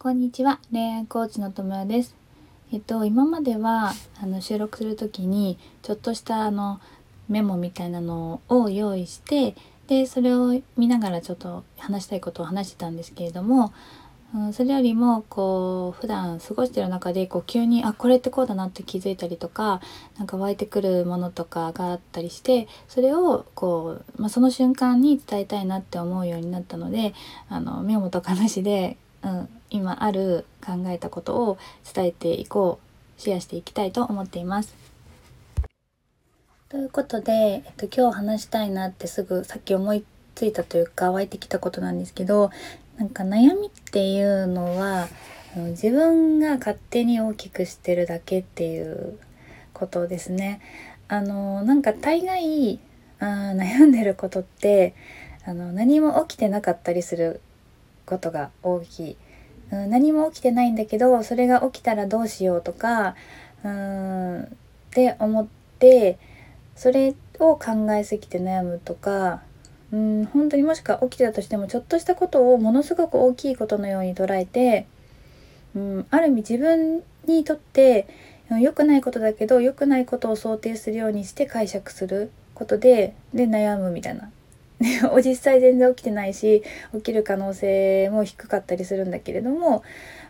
[0.00, 2.14] こんにちは恋愛コーチの友也です。
[2.72, 6.80] えっと今まではあの収録する時にちょっとしたあの
[7.28, 9.56] メモみたいなのを用意して
[9.88, 13.72] でそれを見ながらちょっと話したいことを話してたんですけれども、
[14.36, 19.80] うん、それよりもこう普段過ごしてる中でこう急にあこれってこうだなって気づいたりとか
[20.16, 27.14] なんか湧いてくるものとかがあったりしてそれをこう、まあ、その瞬間に伝えたいなって思うようになったので
[27.48, 31.58] あのメモとかなしでうん、今ある考えたことを
[31.94, 32.80] 伝えていこ
[33.16, 34.74] うシェアしていきたいと思っています。
[36.68, 42.50] ということで、えっと、今日話したいなってすぐさっき思いついたというか湧いてきたことなんですけど
[42.98, 45.08] なんか悩みっていうのは
[45.56, 49.18] 自分が勝手に大きくしてるだけっていう
[49.72, 50.60] ことですね。
[51.08, 52.78] あのなんか大概
[53.18, 53.24] あ
[53.56, 54.94] 悩んでることって
[55.44, 57.40] あの何も起きてなかったりする
[58.04, 59.16] ことが大きい、
[59.70, 63.14] うん、何も起きてないんだけどそれが起きたらどうしようとか
[63.64, 64.46] うんっ
[64.90, 65.46] て思っ
[65.78, 66.18] て
[66.74, 69.42] それを考えすぎて悩むとか
[69.92, 74.86] うん本当にもしか起きてたとしてもちょっとしたことをものすごく大きいことのように捉えて、
[75.74, 78.06] うん、ある意味自分にとって
[78.50, 84.30] 良くないことだけど良くないことを想定するようにして解釈することでで悩むみたいな。
[85.24, 86.62] 実際全然起きてないし
[86.94, 89.82] 起きる可能性も低かったりするんだけれども、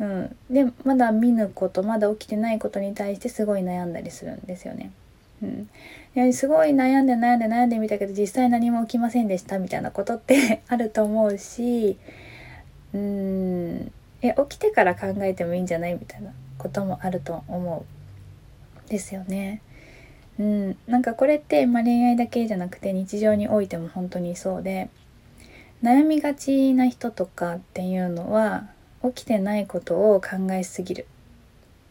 [0.00, 4.90] うん、でまだ見ぬことまだ起きてないことに対してすごい悩んだりするんですよね。
[6.16, 11.96] うん、すごい悩んで悩んで悩んでみたけど実際何も起きませんでしたみたいなことって あると思うし
[12.92, 17.84] うんえ起きてから考えてもいいんじゃないみたいなこともあると思
[18.88, 19.62] うですよね。
[20.40, 24.88] うん、なんかこれって、まあ、恋愛だけじゃなくて日常においても本当にそうで
[25.82, 28.70] 悩みがちな人とかっていうのは
[29.04, 31.06] 起きてないことを考えすぎる。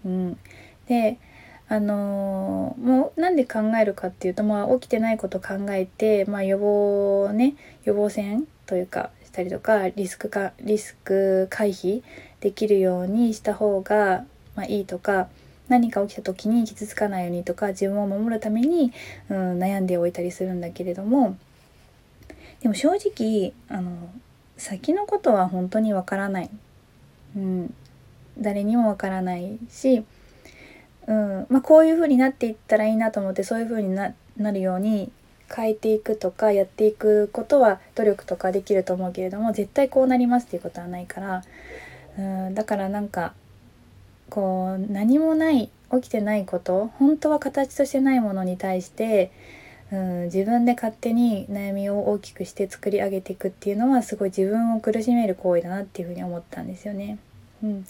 [0.03, 0.39] うん、
[0.87, 1.19] で
[1.67, 12.01] あのー、もうなんで考えるかっていうと、まあ、起きてないこと考えて、まあ、予防ね予防線というかしたりとかリスクかリスク回避
[12.39, 14.25] できるようにした方が、
[14.55, 15.27] まあ、いいとか
[15.69, 18.91] 何か起きた時に傷つかないようにとか自分を守るために、
[19.29, 21.37] うん、悩んでおいたりするんだけれども
[22.61, 24.09] でも正直あの
[24.57, 26.49] 先のことは本当にわからない、
[27.37, 27.73] うん、
[28.37, 30.03] 誰にもわからないし、
[31.07, 35.11] うんまあ、こういう風になっていったらいいなと思ってそういう風にななるように
[35.53, 41.43] 変えていくとかやっていくことは努力とかできると思うけれども絶対こうなりますっていうことはないから、
[42.17, 43.33] うん、だからなんか
[44.29, 49.31] こう何もない起きてないこと本当は形としてないものに対して、
[49.91, 57.17] うん、自分で勝手に悩みを大きくして作り上げていくっていうのはすごい自分を苦しめる行為だなっていうふうに思ったんですよね。
[57.61, 57.85] うん、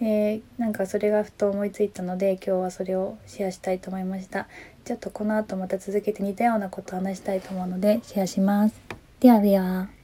[0.00, 4.48] でなんかそれがふと思いついたので今日はそれをシェアしたいと思いました。
[4.84, 8.74] ちょっとこの後また続けて似たようなことを話したいと思うのでシェアします。
[9.20, 10.03] ではでは。